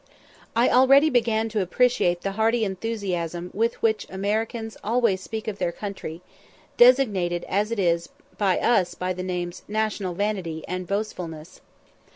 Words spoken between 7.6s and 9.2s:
it is by us by